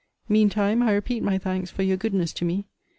Mean 0.27 0.49
time, 0.49 0.81
I 0.81 0.93
repeat 0.93 1.21
my 1.21 1.37
thanks 1.37 1.69
for 1.69 1.83
your 1.83 1.95
goodness 1.95 2.33
to 2.33 2.43
me. 2.43 2.65